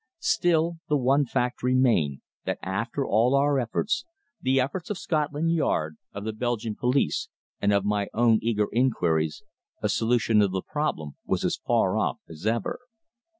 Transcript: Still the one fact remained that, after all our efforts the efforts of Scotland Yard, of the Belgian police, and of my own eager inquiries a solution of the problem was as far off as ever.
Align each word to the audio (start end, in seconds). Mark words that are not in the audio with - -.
Still 0.17 0.79
the 0.89 0.97
one 0.97 1.27
fact 1.27 1.61
remained 1.61 2.21
that, 2.45 2.57
after 2.63 3.05
all 3.05 3.35
our 3.35 3.59
efforts 3.59 4.03
the 4.41 4.59
efforts 4.59 4.89
of 4.89 4.97
Scotland 4.97 5.51
Yard, 5.53 5.97
of 6.11 6.23
the 6.23 6.33
Belgian 6.33 6.75
police, 6.75 7.29
and 7.61 7.71
of 7.71 7.85
my 7.85 8.07
own 8.11 8.39
eager 8.41 8.67
inquiries 8.73 9.43
a 9.79 9.89
solution 9.89 10.41
of 10.41 10.53
the 10.53 10.63
problem 10.63 11.17
was 11.23 11.45
as 11.45 11.57
far 11.67 11.95
off 11.99 12.17
as 12.27 12.47
ever. 12.47 12.79